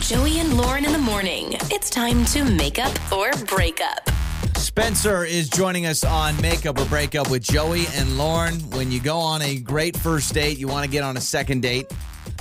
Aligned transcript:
Joey 0.00 0.40
and 0.40 0.58
Lauren 0.58 0.84
in 0.84 0.92
the 0.92 0.98
morning. 0.98 1.54
It's 1.70 1.88
time 1.88 2.26
to 2.26 2.44
make 2.44 2.78
up 2.78 2.92
or 3.10 3.30
break 3.46 3.80
up. 3.80 4.10
Spencer 4.58 5.24
is 5.24 5.48
joining 5.48 5.86
us 5.86 6.04
on 6.04 6.38
Makeup 6.42 6.78
or 6.78 6.84
Breakup 6.84 7.30
with 7.30 7.42
Joey 7.42 7.86
and 7.94 8.18
Lauren. 8.18 8.56
When 8.72 8.92
you 8.92 9.00
go 9.00 9.16
on 9.16 9.40
a 9.40 9.58
great 9.58 9.96
first 9.96 10.34
date, 10.34 10.58
you 10.58 10.68
want 10.68 10.84
to 10.84 10.90
get 10.90 11.02
on 11.02 11.16
a 11.16 11.20
second 11.20 11.62
date, 11.62 11.90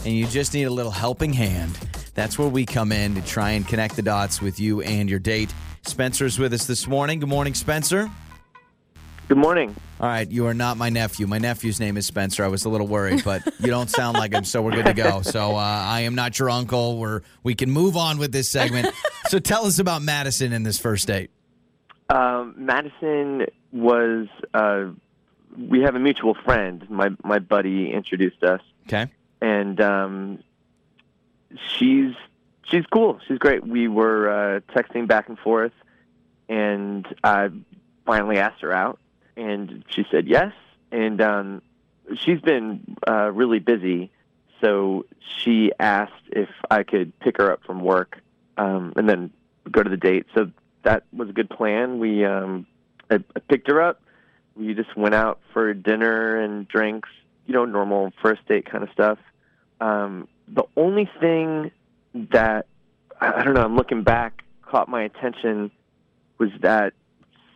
and 0.03 0.13
you 0.13 0.27
just 0.27 0.53
need 0.53 0.65
a 0.65 0.69
little 0.69 0.91
helping 0.91 1.31
hand. 1.31 1.79
That's 2.13 2.37
where 2.37 2.49
we 2.49 2.65
come 2.65 2.91
in 2.91 3.15
to 3.15 3.21
try 3.21 3.51
and 3.51 3.65
connect 3.65 3.95
the 3.95 4.01
dots 4.01 4.41
with 4.41 4.59
you 4.59 4.81
and 4.81 5.09
your 5.09 5.19
date. 5.19 5.53
Spencer's 5.83 6.37
with 6.37 6.51
us 6.51 6.67
this 6.67 6.87
morning. 6.87 7.21
Good 7.21 7.29
morning, 7.29 7.53
Spencer. 7.53 8.11
Good 9.35 9.41
morning. 9.41 9.75
All 9.99 10.07
right, 10.07 10.31
you 10.31 10.45
are 10.47 10.53
not 10.53 10.77
my 10.77 10.87
nephew. 10.87 11.27
My 11.27 11.39
nephew's 11.39 11.77
name 11.77 11.97
is 11.97 12.05
Spencer. 12.05 12.45
I 12.45 12.47
was 12.47 12.63
a 12.63 12.69
little 12.69 12.87
worried, 12.87 13.21
but 13.25 13.43
you 13.59 13.67
don't 13.67 13.89
sound 13.89 14.15
like 14.17 14.31
him, 14.31 14.45
so 14.45 14.61
we're 14.61 14.71
good 14.71 14.85
to 14.85 14.93
go. 14.93 15.23
So 15.23 15.57
uh, 15.57 15.59
I 15.59 16.01
am 16.03 16.15
not 16.15 16.39
your 16.39 16.49
uncle. 16.49 16.97
We're 16.97 17.19
we 17.43 17.53
can 17.53 17.69
move 17.69 17.97
on 17.97 18.17
with 18.17 18.31
this 18.31 18.47
segment. 18.47 18.87
so 19.27 19.39
tell 19.39 19.65
us 19.65 19.77
about 19.77 20.01
Madison 20.01 20.53
and 20.53 20.65
this 20.65 20.79
first 20.79 21.07
date. 21.07 21.31
Um, 22.07 22.53
Madison 22.55 23.47
was. 23.73 24.27
Uh, 24.53 24.91
we 25.57 25.81
have 25.81 25.95
a 25.95 25.99
mutual 25.99 26.35
friend. 26.45 26.89
My 26.89 27.09
my 27.21 27.39
buddy 27.39 27.91
introduced 27.91 28.41
us, 28.41 28.61
Okay. 28.87 29.11
and 29.41 29.81
um, 29.81 30.39
she's 31.77 32.13
she's 32.71 32.85
cool. 32.85 33.19
She's 33.27 33.37
great. 33.37 33.67
We 33.67 33.89
were 33.89 34.29
uh, 34.29 34.59
texting 34.73 35.09
back 35.09 35.27
and 35.27 35.37
forth, 35.37 35.73
and 36.47 37.05
I 37.21 37.49
finally 38.05 38.37
asked 38.37 38.61
her 38.61 38.71
out, 38.71 38.97
and 39.37 39.83
she 39.89 40.05
said 40.11 40.27
yes. 40.27 40.53
And 40.91 41.21
um, 41.21 41.61
she's 42.15 42.39
been 42.41 42.97
uh, 43.07 43.31
really 43.31 43.59
busy, 43.59 44.11
so 44.61 45.05
she 45.39 45.71
asked 45.79 46.13
if 46.31 46.49
I 46.69 46.83
could 46.83 47.17
pick 47.19 47.37
her 47.37 47.51
up 47.51 47.63
from 47.65 47.81
work, 47.81 48.21
um, 48.57 48.93
and 48.95 49.09
then 49.09 49.31
go 49.71 49.83
to 49.83 49.89
the 49.89 49.97
date. 49.97 50.25
So 50.33 50.51
that 50.83 51.03
was 51.11 51.29
a 51.29 51.33
good 51.33 51.49
plan. 51.49 51.99
We 51.99 52.23
um, 52.23 52.65
I, 53.09 53.15
I 53.35 53.39
picked 53.39 53.67
her 53.67 53.81
up. 53.81 54.01
We 54.55 54.73
just 54.73 54.95
went 54.95 55.15
out 55.15 55.39
for 55.51 55.73
dinner 55.73 56.39
and 56.39 56.67
drinks, 56.67 57.09
you 57.45 57.53
know, 57.53 57.65
normal 57.65 58.13
first 58.21 58.47
date 58.47 58.69
kind 58.69 58.83
of 58.83 58.89
stuff. 58.91 59.17
Um, 59.81 60.27
the 60.47 60.63
only 60.77 61.09
thing 61.19 61.71
that 62.13 62.67
I, 63.19 63.33
I 63.33 63.43
don't 63.43 63.53
know, 63.53 63.63
I'm 63.63 63.75
looking 63.75 64.03
back, 64.03 64.43
caught 64.61 64.87
my 64.87 65.03
attention 65.03 65.71
was 66.37 66.51
that 66.61 66.93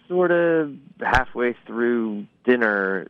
sort 0.10 0.32
of 0.32 0.74
halfway 1.00 1.56
through 1.66 2.26
dinner, 2.46 3.08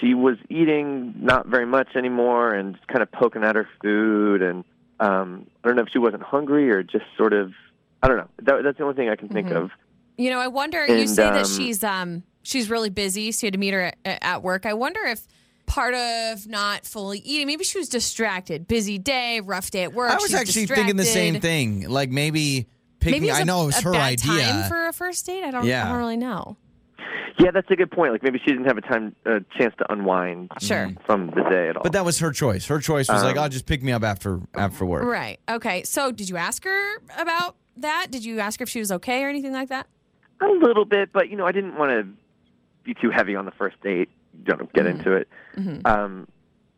she 0.00 0.14
was 0.14 0.36
eating 0.48 1.14
not 1.18 1.46
very 1.46 1.66
much 1.66 1.88
anymore 1.96 2.54
and 2.54 2.74
just 2.76 2.86
kind 2.86 3.02
of 3.02 3.12
poking 3.12 3.44
at 3.44 3.56
her 3.56 3.68
food. 3.82 4.40
And 4.42 4.64
um, 5.00 5.46
I 5.62 5.68
don't 5.68 5.76
know 5.76 5.82
if 5.82 5.88
she 5.92 5.98
wasn't 5.98 6.22
hungry 6.22 6.70
or 6.70 6.82
just 6.82 7.04
sort 7.18 7.32
of, 7.34 7.52
I 8.02 8.08
don't 8.08 8.16
know. 8.16 8.28
That, 8.42 8.62
that's 8.64 8.78
the 8.78 8.84
only 8.84 8.96
thing 8.96 9.08
I 9.10 9.16
can 9.16 9.28
think 9.28 9.48
Mhm. 9.48 9.56
of. 9.64 9.70
You 10.16 10.30
know, 10.30 10.40
I 10.40 10.48
wonder. 10.48 10.86
you 10.86 10.94
And, 10.94 11.10
say 11.10 11.22
that 11.24 11.44
um, 11.46 11.50
she's 11.50 11.82
um 11.82 12.22
she's 12.42 12.68
really 12.70 12.90
busy, 12.90 13.32
so 13.32 13.44
you 13.44 13.48
had 13.48 13.54
to 13.54 13.58
meet 13.58 13.72
her 13.74 13.92
at, 14.04 14.18
at 14.22 14.42
work. 14.42 14.66
I 14.66 14.74
wonder 14.74 15.00
if 15.04 15.26
part 15.66 15.94
of 15.94 16.46
not 16.46 16.84
fully 16.84 17.18
eating, 17.20 17.46
maybe 17.46 17.64
she 17.64 17.78
was 17.78 17.88
distracted. 17.88 18.68
Busy 18.68 18.98
day, 18.98 19.40
rough 19.40 19.70
day 19.70 19.84
at 19.84 19.94
work. 19.94 20.10
I 20.10 20.14
was 20.16 20.24
she's 20.24 20.34
actually 20.34 20.66
thinking 20.66 20.96
the 20.96 21.04
same 21.06 21.40
thing. 21.40 21.88
Like 21.88 22.10
maybe 22.10 22.66
picking. 23.02 23.20
Maybe 23.22 23.28
it's 23.30 23.38
I 23.38 23.42
a- 23.42 23.44
know 23.44 23.62
it 23.64 23.66
was 23.66 23.78
a 23.78 23.82
her 23.82 23.92
bad 23.92 24.02
idea. 24.12 24.42
time 24.42 24.68
for 24.68 24.86
a 24.88 24.92
first 24.92 25.26
date. 25.26 25.44
I 25.44 25.50
don't. 25.50 25.64
Yeah. 25.64 25.84
I 25.84 25.88
don't 25.90 25.98
really 25.98 26.16
know. 26.16 26.56
Yeah, 27.38 27.50
that's 27.50 27.70
a 27.70 27.76
good 27.76 27.90
point. 27.90 28.12
Like 28.12 28.22
maybe 28.22 28.38
she 28.44 28.52
didn't 28.52 28.66
have 28.66 28.76
a 28.78 28.82
time, 28.82 29.16
a 29.24 29.40
chance 29.58 29.74
to 29.78 29.90
unwind 29.92 30.50
Sure. 30.60 30.90
from 31.06 31.28
the 31.28 31.42
day 31.50 31.68
at 31.70 31.76
all. 31.76 31.82
but 31.82 31.92
that 31.92 32.04
was 32.04 32.18
her 32.20 32.30
choice. 32.30 32.66
Her 32.66 32.78
choice 32.78 33.08
was 33.08 33.22
like, 33.24 33.36
Um, 33.36 33.42
"I'll 33.44 33.48
just 33.48 33.66
pick 33.66 33.82
me 33.82 33.90
up 33.92 34.02
after 34.04 34.40
after 34.54 34.84
work." 34.84 35.04
Right. 35.04 35.40
Okay. 35.48 35.82
So, 35.84 36.12
did 36.12 36.28
you 36.28 36.36
ask 36.36 36.62
her 36.64 36.96
about 37.18 37.56
that? 37.78 38.08
Did 38.10 38.24
you 38.24 38.38
ask 38.40 38.60
her 38.60 38.64
if 38.64 38.68
she 38.68 38.78
was 38.80 38.92
okay 38.92 39.24
or 39.24 39.28
anything 39.28 39.52
like 39.52 39.70
that? 39.70 39.86
A 40.42 40.46
little 40.46 40.84
bit, 40.84 41.10
but 41.12 41.30
you 41.30 41.36
know, 41.36 41.46
I 41.46 41.52
didn't 41.52 41.76
want 41.76 41.90
to 41.90 42.06
be 42.84 42.94
too 42.94 43.10
heavy 43.10 43.34
on 43.34 43.44
the 43.46 43.52
first 43.52 43.80
date. 43.82 44.10
Don't 44.44 44.70
get 44.74 44.84
Mhm. 44.84 44.90
into 44.90 45.12
it. 45.12 45.28
Mhm. 45.56 45.86
Um, 45.86 46.28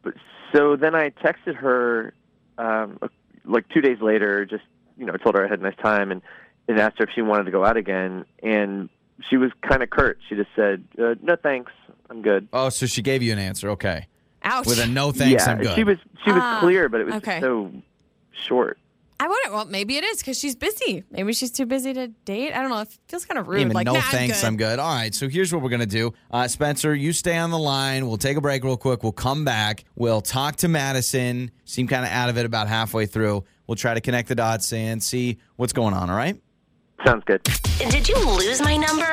but 0.03 0.15
so 0.55 0.77
then 0.77 0.95
I 0.95 1.11
texted 1.11 1.57
her, 1.57 2.13
um, 2.59 2.99
like 3.45 3.69
two 3.71 3.81
days 3.81 4.01
later. 4.01 4.45
Just 4.45 4.65
you 4.99 5.07
know, 5.07 5.13
I 5.15 5.17
told 5.17 5.35
her 5.37 5.45
I 5.45 5.49
had 5.49 5.61
a 5.61 5.63
nice 5.63 5.77
time 5.83 6.11
and 6.11 6.23
and 6.69 6.79
asked 6.81 6.99
her 6.99 7.05
if 7.05 7.11
she 7.15 7.21
wanted 7.23 7.45
to 7.45 7.51
go 7.51 7.65
out 7.65 7.77
again. 7.77 8.25
And 8.43 8.89
she 9.29 9.37
was 9.37 9.51
kind 9.63 9.83
of 9.83 9.91
curt. 9.91 10.19
She 10.29 10.35
just 10.35 10.51
said, 10.57 10.85
uh, 10.99 11.15
"No, 11.23 11.37
thanks, 11.37 11.73
I'm 12.11 12.23
good." 12.23 12.49
Oh, 12.53 12.69
so 12.69 12.87
she 12.87 13.03
gave 13.03 13.23
you 13.23 13.33
an 13.33 13.39
answer. 13.39 13.71
Okay, 13.71 14.07
Ouch. 14.43 14.67
with 14.67 14.79
a 14.83 14.87
no 14.87 15.13
thanks, 15.13 15.45
yeah, 15.47 15.53
I'm 15.53 15.59
good. 15.61 15.75
she 15.77 15.85
was 15.85 15.99
she 16.25 16.33
was 16.33 16.41
Ah, 16.43 16.59
clear, 16.61 16.89
but 16.89 17.01
it 17.01 17.05
was 17.07 17.15
okay. 17.17 17.41
so 17.41 17.71
short. 18.33 18.79
I 19.21 19.29
wonder. 19.29 19.53
Well, 19.53 19.65
maybe 19.67 19.97
it 19.97 20.03
is 20.05 20.19
because 20.19 20.37
she's 20.39 20.57
busy. 20.57 21.05
Maybe 21.11 21.33
she's 21.33 21.53
too 21.53 21.67
busy 21.67 21.95
to 21.95 22.09
date. 22.09 22.53
I 22.53 22.61
don't 22.61 22.71
know. 22.71 22.81
It 22.81 22.89
feels 23.07 23.25
kind 23.25 23.39
of 23.39 23.47
rude. 23.47 23.61
Even 23.61 23.73
like, 23.73 23.87
no 23.87 23.93
nah, 23.95 24.01
thanks, 24.01 24.43
I'm 24.43 24.49
I'm 24.49 24.57
good. 24.57 24.81
All 24.81 24.93
right, 24.93 25.15
so 25.15 25.29
here's 25.29 25.53
what 25.55 25.63
we're 25.63 25.69
gonna 25.71 25.87
do. 25.87 26.13
Uh, 26.33 26.49
Spencer, 26.49 26.95
you 26.95 27.13
stay 27.13 27.37
on 27.37 27.51
the 27.51 27.59
line. 27.59 28.07
We'll 28.09 28.17
take 28.19 28.37
a 28.37 28.41
break 28.41 28.65
real 28.65 28.77
quick. 28.77 29.03
We'll 29.05 29.13
come 29.13 29.45
back. 29.45 29.85
We'll 29.95 30.21
talk 30.21 30.57
to 30.57 30.69
Madison. 30.69 31.53
Seem 31.65 31.87
kind 31.87 32.05
of 32.05 32.11
out 32.11 32.29
of 32.29 32.37
it 32.39 32.45
about 32.45 32.67
halfway 32.69 33.07
through. 33.07 33.45
We'll 33.67 33.77
try 33.77 33.95
to 33.95 34.01
connect 34.01 34.29
the 34.29 34.35
dots 34.35 34.73
and 34.73 35.03
see 35.03 35.39
what's 35.57 35.73
going 35.73 35.95
on. 35.95 36.11
All 36.11 36.17
right. 36.17 36.37
Sounds 37.05 37.25
good. 37.25 37.43
Did 37.91 38.09
you 38.09 38.17
lose 38.19 38.63
my 38.63 38.77
number 38.77 39.11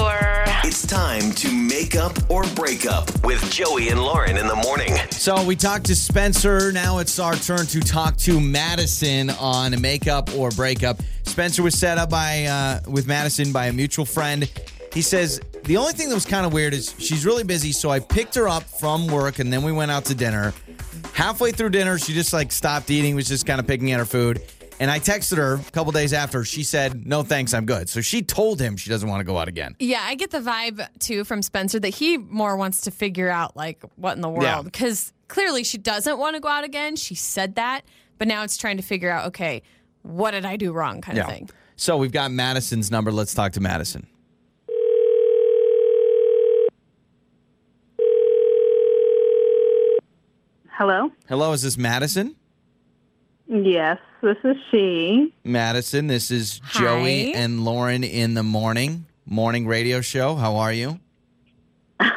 or? 0.00 0.44
It's 0.62 0.86
time 0.86 1.32
to 1.32 1.50
make 1.50 1.96
up 1.96 2.12
or 2.30 2.44
break 2.54 2.84
up 2.86 3.08
with 3.24 3.50
Joey 3.50 3.88
and 3.88 4.00
Lauren 4.00 4.36
in 4.36 4.46
the 4.46 4.56
morning. 4.56 4.94
So 5.10 5.42
we 5.42 5.56
talked 5.56 5.86
to 5.86 5.96
Spencer. 5.96 6.70
Now 6.70 6.98
it's 6.98 7.18
our 7.18 7.34
turn 7.34 7.66
to 7.66 7.80
talk 7.80 8.16
to 8.18 8.38
Madison 8.38 9.30
on 9.30 9.80
make 9.80 10.06
up 10.06 10.34
or 10.36 10.50
break 10.50 10.84
up. 10.84 10.98
Spencer 11.22 11.62
was 11.62 11.78
set 11.78 11.96
up 11.96 12.10
by 12.10 12.44
uh, 12.44 12.80
with 12.90 13.06
Madison 13.06 13.52
by 13.52 13.66
a 13.66 13.72
mutual 13.72 14.04
friend. 14.04 14.50
He 14.92 15.02
says 15.02 15.40
the 15.64 15.76
only 15.76 15.92
thing 15.92 16.08
that 16.08 16.14
was 16.14 16.26
kind 16.26 16.44
of 16.44 16.52
weird 16.52 16.74
is 16.74 16.94
she's 16.98 17.24
really 17.24 17.44
busy, 17.44 17.72
so 17.72 17.90
I 17.90 18.00
picked 18.00 18.34
her 18.34 18.48
up 18.48 18.64
from 18.64 19.06
work 19.06 19.38
and 19.38 19.52
then 19.52 19.62
we 19.62 19.72
went 19.72 19.90
out 19.90 20.04
to 20.06 20.14
dinner. 20.14 20.52
Halfway 21.20 21.52
through 21.52 21.68
dinner, 21.68 21.98
she 21.98 22.14
just 22.14 22.32
like 22.32 22.50
stopped 22.50 22.90
eating, 22.90 23.14
was 23.14 23.28
just 23.28 23.44
kind 23.44 23.60
of 23.60 23.66
picking 23.66 23.92
at 23.92 23.98
her 23.98 24.06
food. 24.06 24.40
And 24.80 24.90
I 24.90 24.98
texted 24.98 25.36
her 25.36 25.56
a 25.56 25.70
couple 25.72 25.92
days 25.92 26.14
after. 26.14 26.44
She 26.46 26.62
said, 26.62 27.06
"No 27.06 27.22
thanks, 27.22 27.52
I'm 27.52 27.66
good." 27.66 27.90
So 27.90 28.00
she 28.00 28.22
told 28.22 28.58
him 28.58 28.78
she 28.78 28.88
doesn't 28.88 29.06
want 29.06 29.20
to 29.20 29.24
go 29.24 29.36
out 29.36 29.46
again. 29.46 29.76
Yeah, 29.78 30.00
I 30.02 30.14
get 30.14 30.30
the 30.30 30.40
vibe 30.40 30.88
too 30.98 31.24
from 31.24 31.42
Spencer 31.42 31.78
that 31.80 31.90
he 31.90 32.16
more 32.16 32.56
wants 32.56 32.80
to 32.82 32.90
figure 32.90 33.28
out 33.28 33.54
like 33.54 33.82
what 33.96 34.16
in 34.16 34.22
the 34.22 34.30
Yeah. 34.30 34.54
world 34.54 34.64
because 34.64 35.12
clearly 35.28 35.62
she 35.62 35.76
doesn't 35.76 36.18
want 36.18 36.36
to 36.36 36.40
go 36.40 36.48
out 36.48 36.64
again. 36.64 36.96
She 36.96 37.14
said 37.14 37.56
that, 37.56 37.82
but 38.16 38.26
now 38.26 38.42
it's 38.42 38.56
trying 38.56 38.78
to 38.78 38.82
figure 38.82 39.10
out 39.10 39.26
okay, 39.26 39.60
what 40.00 40.30
did 40.30 40.46
I 40.46 40.56
do 40.56 40.72
wrong, 40.72 41.02
kind 41.02 41.18
of 41.18 41.26
thing. 41.26 41.50
So 41.76 41.98
we've 41.98 42.12
got 42.12 42.30
Madison's 42.30 42.90
number. 42.90 43.12
Let's 43.12 43.34
talk 43.34 43.52
to 43.52 43.60
Madison. 43.60 44.06
Hello? 50.80 51.12
Hello, 51.28 51.52
is 51.52 51.60
this 51.60 51.76
Madison? 51.76 52.34
Yes, 53.46 53.98
this 54.22 54.38
is 54.42 54.56
she. 54.70 55.30
Madison, 55.44 56.06
this 56.06 56.30
is 56.30 56.58
Joey 56.72 57.34
and 57.34 57.66
Lauren 57.66 58.02
in 58.02 58.32
the 58.32 58.42
morning 58.42 59.04
morning 59.26 59.66
radio 59.66 60.00
show. 60.00 60.36
How 60.36 60.56
are 60.56 60.72
you? 60.72 60.98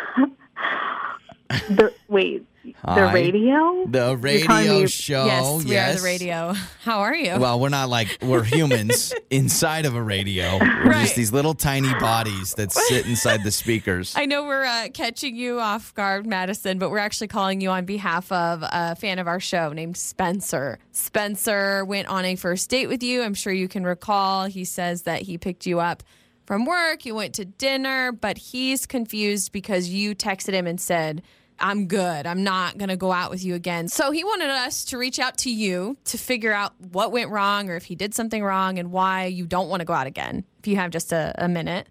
The 1.50 1.94
wait, 2.14 2.46
Hi. 2.86 2.96
the 2.96 3.14
radio? 3.14 3.86
The 3.88 4.16
radio 4.16 4.80
me- 4.82 4.88
show. 4.88 5.26
yes, 5.26 5.66
we 5.66 5.78
are 5.78 5.94
the 5.96 6.02
radio. 6.02 6.54
How 6.84 7.00
are 7.00 7.14
you? 7.16 7.38
Well, 7.38 7.60
we're 7.60 7.68
not 7.70 7.90
like 7.90 8.18
we're 8.22 8.44
humans 8.44 9.14
inside 9.30 9.86
of 9.86 9.96
a 9.96 10.02
radio. 10.02 10.60
We're 10.62 10.86
Right. 10.92 11.02
just 11.04 11.16
these 11.18 11.34
little 11.34 11.54
tiny 11.54 11.94
bodies 11.96 12.54
that 12.54 12.72
sit 12.90 13.06
inside 13.06 13.44
the 13.44 13.52
speakers. 13.52 14.14
I 14.16 14.26
know 14.26 14.44
we're 14.46 14.64
uh, 14.64 14.88
catching 14.94 15.36
you 15.36 15.60
off 15.60 15.94
guard, 15.94 16.26
Madison, 16.26 16.80
but 16.80 16.90
we're 16.90 17.00
actually 17.00 17.28
calling 17.28 17.60
you 17.60 17.70
on 17.70 17.84
behalf 17.86 18.32
of 18.32 18.64
a 18.64 18.96
fan 18.96 19.20
of 19.20 19.28
our 19.28 19.42
show 19.42 19.74
named 19.74 19.98
Spencer. 19.98 20.80
Spencer 20.92 21.84
went 21.86 22.08
on 22.08 22.24
a 22.26 22.36
first 22.36 22.70
date 22.70 22.88
with 22.88 23.04
you. 23.04 23.22
I'm 23.24 23.34
sure 23.34 23.52
you 23.52 23.68
can 23.68 23.84
recall. 23.84 24.46
He 24.46 24.64
says 24.66 25.02
that 25.04 25.24
he 25.24 25.38
picked 25.38 25.66
you 25.66 25.80
up 25.80 26.04
from 26.46 26.66
work, 26.66 27.06
you 27.06 27.16
went 27.16 27.34
to 27.36 27.46
dinner, 27.46 28.12
but 28.12 28.38
he's 28.38 28.86
confused 28.86 29.54
because 29.54 29.88
you 29.88 30.14
texted 30.14 30.52
him 30.54 30.68
and 30.68 30.80
said, 30.82 31.22
I'm 31.60 31.88
good. 31.88 32.26
I'm 32.28 32.44
not 32.44 32.78
going 32.78 32.90
to 32.90 32.98
go 32.98 33.12
out 33.12 33.30
with 33.30 33.44
you 33.44 33.56
again. 33.56 33.88
So 33.88 34.12
he 34.12 34.24
wanted 34.24 34.50
us 34.50 34.86
to 34.86 34.98
reach 34.98 35.20
out 35.20 35.38
to 35.40 35.52
you 35.52 35.98
to 36.06 36.18
figure 36.18 36.52
out 36.54 36.74
what 36.92 37.12
went 37.12 37.30
wrong 37.30 37.70
or 37.70 37.76
if 37.76 37.86
he 37.86 37.96
did 37.96 38.14
something 38.14 38.44
wrong 38.44 38.80
and 38.80 38.92
why 38.92 39.26
you 39.26 39.46
don't 39.46 39.70
want 39.70 39.80
to 39.82 39.86
go 39.86 39.94
out 39.94 40.08
again. 40.08 40.44
If 40.60 40.68
you 40.68 40.76
have 40.78 40.92
just 40.92 41.12
a, 41.12 41.34
a 41.38 41.48
minute. 41.48 41.88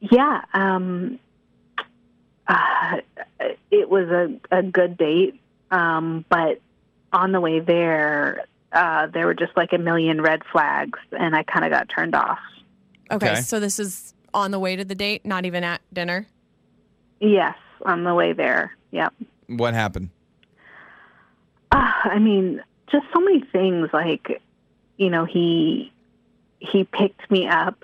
Yeah, 0.00 0.40
um, 0.52 1.20
uh, 2.48 2.96
it 3.70 3.88
was 3.88 4.08
a, 4.08 4.56
a 4.56 4.62
good 4.62 4.96
date, 4.96 5.40
um, 5.70 6.24
but 6.28 6.60
on 7.12 7.30
the 7.32 7.40
way 7.40 7.60
there, 7.60 8.44
uh, 8.72 9.06
there 9.06 9.26
were 9.26 9.34
just 9.34 9.56
like 9.56 9.72
a 9.72 9.78
million 9.78 10.20
red 10.20 10.42
flags, 10.50 10.98
and 11.12 11.36
I 11.36 11.44
kind 11.44 11.64
of 11.64 11.70
got 11.70 11.88
turned 11.88 12.14
off. 12.16 12.40
Okay, 13.10 13.30
Okay. 13.30 13.40
so 13.42 13.60
this 13.60 13.78
is 13.78 14.12
on 14.34 14.50
the 14.50 14.58
way 14.58 14.74
to 14.74 14.84
the 14.84 14.94
date, 14.94 15.24
not 15.24 15.44
even 15.44 15.62
at 15.62 15.80
dinner. 15.92 16.26
Yes, 17.20 17.54
on 17.84 18.04
the 18.04 18.14
way 18.14 18.32
there. 18.32 18.76
Yep. 18.90 19.14
What 19.48 19.74
happened? 19.74 20.10
Uh, 21.70 21.90
I 22.04 22.18
mean, 22.18 22.62
just 22.90 23.06
so 23.12 23.20
many 23.20 23.40
things. 23.40 23.88
Like, 23.92 24.40
you 24.96 25.10
know, 25.10 25.24
he 25.24 25.92
he 26.58 26.84
picked 26.84 27.30
me 27.30 27.48
up 27.48 27.82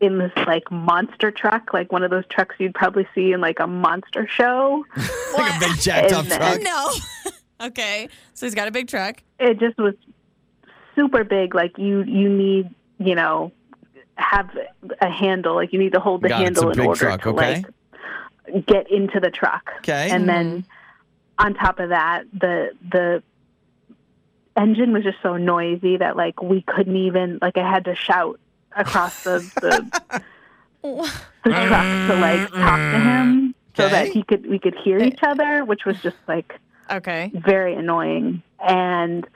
in 0.00 0.18
this 0.18 0.32
like 0.46 0.70
monster 0.70 1.30
truck, 1.30 1.72
like 1.72 1.92
one 1.92 2.02
of 2.02 2.10
those 2.10 2.24
trucks 2.28 2.56
you'd 2.58 2.74
probably 2.74 3.06
see 3.14 3.32
in 3.32 3.40
like 3.40 3.60
a 3.60 3.66
monster 3.66 4.26
show. 4.26 4.84
like 5.36 5.56
a 5.56 5.60
big 5.60 5.78
jacked 5.78 6.12
up 6.12 6.24
And 6.24 6.32
truck. 6.32 6.60
No. 6.62 6.90
okay. 7.66 8.08
So 8.34 8.46
he's 8.46 8.54
got 8.54 8.66
a 8.66 8.70
big 8.70 8.88
truck. 8.88 9.22
It 9.38 9.60
just 9.60 9.78
was 9.78 9.94
super 10.96 11.22
big. 11.22 11.54
Like 11.54 11.76
you, 11.78 12.02
you 12.02 12.28
need, 12.28 12.74
you 12.98 13.14
know, 13.14 13.52
have 14.16 14.50
a 15.00 15.10
handle. 15.10 15.54
Like 15.54 15.72
you 15.72 15.78
need 15.78 15.92
to 15.92 16.00
hold 16.00 16.22
the 16.22 16.30
Got 16.30 16.42
it. 16.42 16.48
It's 16.48 16.58
a 16.58 16.64
handle 16.64 16.70
in 16.70 16.78
big 16.78 16.86
order 16.86 16.98
truck, 16.98 17.22
to 17.22 17.28
okay. 17.30 17.54
like 17.56 17.66
get 18.66 18.90
into 18.90 19.20
the 19.20 19.30
truck. 19.30 19.70
Okay. 19.78 20.10
And 20.10 20.28
then 20.28 20.62
mm-hmm. 20.62 21.46
on 21.46 21.54
top 21.54 21.78
of 21.78 21.90
that, 21.90 22.24
the 22.32 22.70
the 22.90 23.22
engine 24.56 24.92
was 24.92 25.04
just 25.04 25.18
so 25.22 25.36
noisy 25.36 25.96
that 25.96 26.16
like 26.16 26.42
we 26.42 26.62
couldn't 26.62 26.96
even 26.96 27.38
like 27.40 27.56
I 27.56 27.68
had 27.68 27.84
to 27.86 27.94
shout 27.94 28.40
across 28.76 29.24
the 29.24 29.38
the, 29.60 30.22
the 30.82 31.50
truck 31.50 32.08
to 32.08 32.16
like 32.20 32.50
talk 32.50 32.78
to 32.78 32.98
him 32.98 33.54
so 33.76 33.88
that 33.88 34.08
he 34.08 34.22
could 34.22 34.48
we 34.48 34.58
could 34.58 34.74
hear 34.74 34.98
each 34.98 35.22
eh. 35.22 35.30
other, 35.30 35.64
which 35.64 35.84
was 35.84 36.00
just 36.02 36.16
like 36.26 36.54
Okay. 36.90 37.30
very 37.34 37.74
annoying. 37.74 38.42
And 38.58 39.26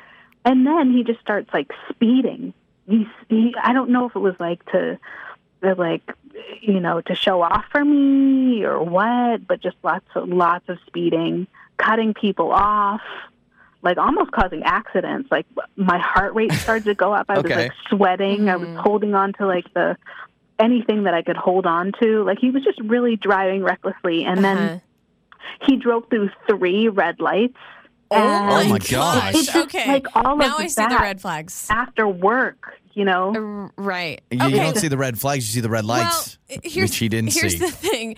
and 0.45 0.67
then 0.67 0.93
he 0.93 1.05
just 1.05 1.21
starts 1.21 1.53
like 1.55 1.71
speeding. 1.89 2.53
He's 2.87 3.07
he, 3.29 3.55
I 3.63 3.73
don't 3.73 3.91
know 3.91 4.07
if 4.07 4.17
it 4.17 4.21
was 4.21 4.35
like 4.39 4.65
to 4.73 4.99
to, 5.63 5.75
like 5.75 6.03
you 6.61 6.81
know 6.81 7.01
to 7.03 7.15
show 7.15 7.43
off 7.43 7.65
for 7.71 7.85
me 7.85 8.65
or 8.65 8.83
what, 8.83 9.47
but 9.47 9.61
just 9.61 9.77
lots 9.83 10.07
of 10.15 10.29
lots 10.29 10.69
of 10.69 10.79
speeding, 10.87 11.47
cutting 11.79 12.15
people 12.15 12.51
off, 12.53 13.01
like 13.83 13.99
almost 13.99 14.33
causing 14.33 14.63
accidents. 14.65 15.31
Like 15.31 15.47
my 15.77 15.99
heart 15.99 16.35
rate 16.35 16.53
started 16.63 16.85
to 16.87 16.95
go 16.95 17.13
up. 17.13 17.27
I 17.29 17.39
was 17.39 17.51
like 17.51 17.73
sweating. 17.89 18.49
I 18.49 18.57
was 18.57 18.69
holding 18.81 19.15
on 19.15 19.33
to 19.35 19.47
like 19.47 19.73
the 19.75 19.97
anything 20.59 21.05
that 21.05 21.15
I 21.15 21.23
could 21.23 21.37
hold 21.37 21.67
on 21.67 21.93
to. 22.03 22.23
Like 22.25 22.39
he 22.39 22.51
was 22.51 22.63
just 22.65 22.81
really 22.81 23.17
driving 23.17 23.63
recklessly, 23.63 24.25
and 24.25 24.45
Uh-huh. 24.45 24.55
then 24.55 24.83
he 25.67 25.77
drove 25.77 26.05
through 26.11 26.31
three 26.49 26.89
red 26.89 27.21
lights. 27.21 27.57
Oh, 28.11 28.17
and 28.17 28.71
my 28.71 28.79
gosh. 28.79 29.35
It's 29.35 29.47
just 29.53 29.75
Okay. 29.75 29.89
like 29.89 30.07
all 30.15 30.37
now 30.37 30.55
of 30.57 30.61
I 30.61 30.67
see 30.69 30.87
the 30.87 30.99
red 31.01 31.21
flags. 31.21 31.67
after 31.71 32.07
work, 32.07 32.75
you 32.95 33.05
know. 33.05 33.71
Right. 33.77 34.23
You, 34.31 34.39
okay. 34.41 34.51
you 34.51 34.57
don't 34.61 34.77
see 34.77 34.89
the 34.89 34.97
red 34.99 35.19
flags, 35.19 35.47
you 35.47 35.53
see 35.53 35.61
the 35.61 35.69
red 35.71 35.85
lights, 35.85 36.39
Well, 36.49 36.59
here's, 36.65 36.91
which 36.91 36.97
he 36.97 37.09
didn't 37.09 37.33
here's 37.33 37.53
see. 37.53 37.59
the 37.59 37.71
thing. 37.71 38.17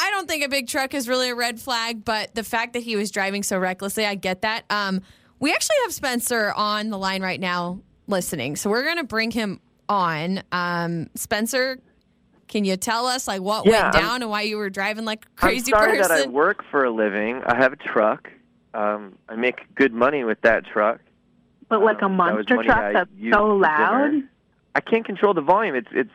I 0.00 0.10
don't 0.10 0.28
think 0.28 0.44
a 0.44 0.48
big 0.48 0.68
truck 0.68 0.94
is 0.94 1.08
really 1.08 1.28
a 1.30 1.34
red 1.34 1.60
flag, 1.60 2.04
but 2.04 2.34
the 2.34 2.44
fact 2.44 2.74
that 2.74 2.82
he 2.82 2.94
was 2.96 3.10
driving 3.10 3.42
so 3.42 3.58
recklessly, 3.58 4.06
I 4.06 4.14
get 4.14 4.42
that. 4.42 4.64
Um, 4.70 5.00
we 5.40 5.52
actually 5.52 5.76
have 5.82 5.92
Spencer 5.92 6.52
on 6.54 6.90
the 6.90 6.98
line 6.98 7.22
right 7.22 7.40
now 7.40 7.80
listening, 8.06 8.56
so 8.56 8.70
we're 8.70 8.84
gonna 8.84 9.04
bring 9.04 9.30
him 9.30 9.60
on. 9.88 10.42
Um, 10.52 11.08
Spencer, 11.14 11.78
can 12.46 12.64
you 12.64 12.76
tell 12.76 13.06
us 13.06 13.26
like 13.28 13.40
what 13.42 13.66
Yeah, 13.66 13.72
went 13.72 13.94
I'm- 13.96 14.04
down 14.04 14.22
and 14.22 14.30
why 14.30 14.42
you 14.42 14.56
were 14.56 14.70
driving 14.70 15.04
like 15.04 15.24
a 15.26 15.28
crazy 15.40 15.72
I'm 15.74 15.80
sorry 15.80 15.98
person? 15.98 16.16
that 16.16 16.26
I 16.26 16.30
work 16.30 16.64
for 16.70 16.84
a 16.84 16.90
living. 16.90 17.42
I 17.44 17.56
have 17.56 17.72
a 17.72 17.76
truck. 17.76 18.30
Um, 18.74 19.16
I 19.28 19.34
make 19.34 19.74
good 19.74 19.92
money 19.92 20.24
with 20.24 20.40
that 20.42 20.64
truck. 20.64 21.00
But 21.68 21.82
like 21.82 22.00
a 22.00 22.06
Um, 22.06 22.12
that 22.12 22.16
monster 22.34 22.62
truck 22.62 22.92
that's 22.94 23.10
so 23.32 23.46
loud. 23.46 24.22
I 24.74 24.80
can't 24.80 25.04
control 25.04 25.34
the 25.34 25.40
volume. 25.42 25.74
It's 25.74 25.88
it's 25.92 26.10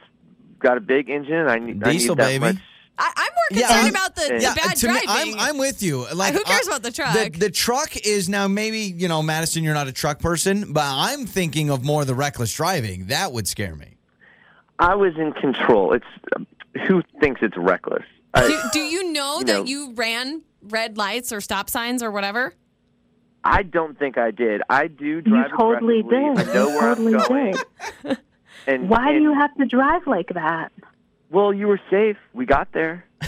got 0.60 0.78
a 0.78 0.82
big 0.82 1.10
engine. 1.10 1.36
And 1.36 1.50
I 1.50 1.60
need, 1.60 1.84
I 1.84 1.92
Diesel, 1.92 2.16
need 2.16 2.22
that 2.24 2.28
baby. 2.28 2.40
much. 2.40 2.56
I, 2.98 3.12
I'm 3.16 3.32
more 3.34 3.60
Yeah, 3.60 3.68
concerned 3.68 3.82
I'm- 3.86 3.90
about 3.96 4.16
the, 4.16 4.22
the 4.22 4.62
bad 4.62 4.76
to 4.78 4.88
me, 4.88 5.00
driving. 5.06 5.34
I'm, 5.34 5.40
I'm 5.40 5.58
with 5.58 5.82
you. 5.82 6.06
Like, 6.14 6.34
Who 6.34 6.44
cares 6.44 6.68
I- 6.68 6.72
about 6.72 6.84
the 6.84 6.92
truck? 6.92 7.14
The, 7.14 7.30
the 7.30 7.50
truck 7.52 7.96
is 8.06 8.30
now 8.30 8.48
maybe 8.48 8.80
you 8.80 9.08
know, 9.08 9.22
Madison. 9.24 9.64
You're 9.64 9.74
not 9.74 9.88
a 9.88 9.92
truck 9.92 10.20
person, 10.20 10.74
but 10.74 10.84
I'm 10.86 11.26
thinking 11.26 11.70
of 11.72 11.84
more 11.84 12.06
the 12.06 12.14
reckless 12.16 12.54
driving. 12.54 13.08
That 13.08 13.32
would 13.34 13.48
scare 13.48 13.76
me. 13.76 13.98
I 14.80 14.96
was 14.96 15.14
in 15.18 15.34
control. 15.34 15.94
It's 15.94 16.06
who 16.88 17.02
thinks 17.20 17.42
it's 17.44 17.58
reckless. 17.58 18.04
I, 18.36 18.48
do, 18.48 18.60
do 18.74 18.80
you 18.80 19.12
know 19.12 19.40
you 19.40 19.46
that 19.46 19.54
know- 19.60 19.66
you 19.66 19.94
ran 19.96 20.42
red 20.64 20.98
lights 20.98 21.32
or 21.34 21.42
stop 21.42 21.70
signs 21.70 22.02
or 22.02 22.10
whatever? 22.12 22.54
I 23.44 23.64
don't 23.64 23.98
think 24.00 24.18
I 24.18 24.32
did. 24.32 24.62
I 24.70 24.88
do 24.88 25.22
drive 25.22 25.52
totally 25.58 26.02
did. 26.04 26.14
I 26.40 26.44
know 26.54 26.70
You 26.70 26.76
where 26.76 26.96
totally 26.96 27.16
I'm 27.16 27.28
going. 27.28 27.56
did. 28.04 28.18
And 28.66 28.88
Why 28.90 29.12
do 29.12 29.20
you 29.22 29.34
have 29.34 29.54
to 29.56 29.66
drive 29.66 30.08
like 30.08 30.30
that? 30.36 30.72
Well, 31.30 31.54
you 31.54 31.68
were 31.68 31.82
safe. 31.90 32.16
We 32.34 32.46
got 32.46 32.72
there. 32.72 33.06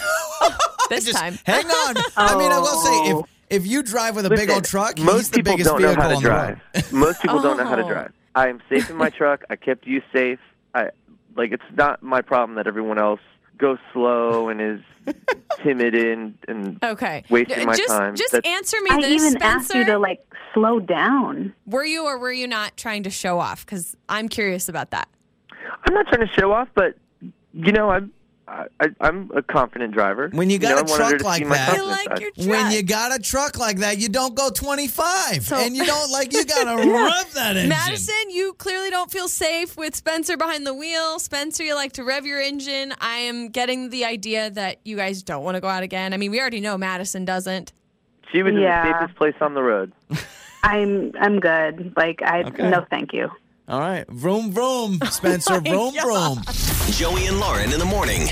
This 0.90 1.06
Just 1.06 1.18
time. 1.18 1.38
hang 1.46 1.66
on. 1.66 1.96
I 2.16 2.38
mean, 2.38 2.52
I 2.52 2.60
will 2.60 2.66
say 2.68 3.10
if 3.10 3.16
Oh. 3.16 3.26
if 3.50 3.66
you 3.66 3.82
drive 3.82 4.16
with 4.16 4.28
a 4.28 4.30
big 4.30 4.52
old 4.52 4.66
truck, 4.66 4.98
he's 4.98 5.06
most 5.06 5.32
the 5.34 5.38
people 5.40 5.54
biggest 5.54 5.70
don't 5.72 5.82
know 5.82 5.88
vehicle 5.96 6.04
how 6.04 6.16
to 6.16 6.22
drive. 6.22 6.94
most 6.94 7.22
people 7.24 7.42
don't 7.42 7.58
know 7.58 7.66
how 7.66 7.76
to 7.76 7.84
Oh. 7.84 7.90
drive. 7.90 8.12
I 8.36 8.50
am 8.50 8.62
safe 8.70 8.90
in 8.92 8.96
my 8.96 9.10
truck. 9.20 9.44
I 9.50 9.56
kept 9.56 9.88
you 9.88 10.04
safe. 10.14 10.40
I 10.76 10.92
like 11.36 11.52
it's 11.52 11.64
not 11.76 12.04
my 12.04 12.22
problem 12.22 12.56
that 12.58 12.68
everyone 12.68 13.00
else 13.00 13.20
goes 13.58 13.78
slow 13.94 14.50
and 14.50 14.62
is 14.62 14.80
timid 15.64 15.96
and 15.96 16.38
and 16.48 16.84
Okay. 16.84 17.24
wasting 17.30 17.66
my 17.66 17.76
just, 17.76 17.90
time. 17.90 18.16
Just 18.16 18.32
That's- 18.34 18.54
answer 18.58 18.78
me 18.82 18.90
this. 18.90 18.98
I 18.98 19.02
this, 19.02 19.22
even 19.22 19.32
Spencer. 19.34 19.46
asked 19.46 19.76
you 19.76 19.86
to 19.86 19.98
like 20.00 20.26
slow 20.54 20.80
down. 20.80 21.54
were 21.66 21.86
you 21.86 22.06
or 22.06 22.18
were 22.18 22.32
you 22.32 22.48
not 22.48 22.76
trying 22.78 23.04
to 23.04 23.10
show 23.10 23.40
off? 23.40 23.66
Because 23.66 23.96
I'm 24.10 24.28
curious 24.30 24.70
about 24.70 24.92
that. 24.92 25.08
I'm 25.88 25.94
not 25.94 26.08
trying 26.08 26.26
to 26.28 26.34
show 26.34 26.52
off, 26.52 26.68
but 26.74 26.96
you 27.54 27.72
know, 27.72 27.90
I'm 27.90 28.12
I, 28.48 28.66
I, 28.80 28.88
I'm 29.02 29.32
a 29.36 29.42
confident 29.42 29.92
driver. 29.94 30.30
When 30.32 30.52
you 30.52 30.60
got 30.60 30.70
know, 30.70 30.76
a 30.76 30.80
I 30.80 30.82
wanted 30.84 31.04
her 31.04 31.10
truck 31.18 31.24
like 31.24 31.50
that- 31.50 31.84
like 31.86 32.08
side. 32.10 32.20
your 32.22 32.32
truck. 32.32 32.48
When 32.48 32.72
you 32.72 32.84
got 32.84 33.16
a 33.16 33.20
truck 33.20 33.58
like 33.58 33.78
that, 33.80 33.98
you 33.98 34.08
don't 34.08 34.36
go 34.36 34.50
25, 34.52 35.44
So- 35.44 35.56
and 35.56 35.76
you 35.76 35.84
don't 35.86 36.12
like 36.12 36.32
you 36.32 36.46
gotta 36.46 36.76
rev 36.92 37.34
that 37.34 37.56
engine. 37.58 37.70
Madison, 37.70 38.30
you 38.30 38.54
clearly 38.54 38.92
don't 38.92 39.12
feel 39.12 39.28
safe 39.28 39.76
with 39.76 39.96
Spencer 39.96 40.38
behind 40.38 40.68
the 40.68 40.74
wheel. 40.76 41.18
Spencer, 41.20 41.64
you 41.64 41.74
like 41.74 41.94
to 41.94 42.04
rev 42.04 42.26
your 42.28 42.40
engine. 42.40 42.94
I 43.02 43.18
am 43.18 43.50
getting 43.50 43.90
the 43.90 44.06
idea 44.06 44.52
that 44.52 44.78
you 44.86 44.96
guys 44.96 45.24
don't 45.24 45.44
want 45.44 45.56
to 45.56 45.62
go 45.62 45.68
out 45.68 45.82
again. 45.84 46.14
I 46.14 46.18
mean, 46.18 46.30
we 46.30 46.40
already 46.40 46.62
know 46.62 46.78
Madison 46.78 47.26
doesn't. 47.26 47.74
She 48.32 48.44
was 48.44 48.54
Yeah. 48.54 48.86
in 48.86 48.92
the 48.92 49.00
safest 49.00 49.18
place 49.18 49.36
on 49.42 49.54
the 49.56 49.64
road. 49.64 49.92
I'm 50.64 51.12
I'm 51.20 51.40
good. 51.40 51.94
Like 51.96 52.22
I 52.24 52.44
Okay. 52.44 52.70
no 52.70 52.86
thank 52.90 53.14
you. 53.14 53.30
All 53.68 53.80
right, 53.80 54.08
vroom 54.10 54.52
vroom, 54.52 55.00
Spencer, 55.10 55.56
oh 55.68 55.92
vroom 55.92 55.94
vroom. 56.00 56.42
Joey 56.92 57.26
and 57.28 57.40
Lauren 57.40 57.74
in 57.74 57.80
the 57.80 57.86
morning. 57.86 58.28